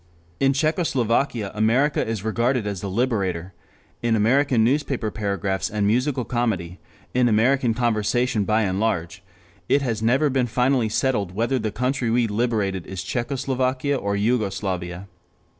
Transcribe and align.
In 0.39 0.51
Czechoslovakia 0.53 1.51
America 1.53 2.03
is 2.03 2.23
regarded 2.23 2.65
as 2.65 2.81
the 2.81 2.89
Liberator; 2.89 3.53
in 4.01 4.15
American 4.15 4.63
newspaper 4.63 5.11
paragraphs 5.11 5.69
and 5.69 5.85
musical 5.85 6.25
comedy, 6.25 6.79
in 7.13 7.29
American 7.29 7.75
conversation 7.75 8.43
by 8.43 8.63
and 8.63 8.79
large, 8.79 9.21
it 9.69 9.83
has 9.83 10.01
never 10.01 10.31
been 10.31 10.47
finally 10.47 10.89
settled 10.89 11.33
whether 11.35 11.59
the 11.59 11.69
country 11.69 12.09
we 12.09 12.25
liberated 12.25 12.87
is 12.87 13.03
Czechoslavia 13.03 13.95
or 13.95 14.17
Jugoslovakia. 14.17 15.07